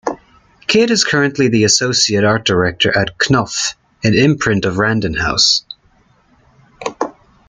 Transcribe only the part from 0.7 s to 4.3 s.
is currently the associate art director at Knopf, an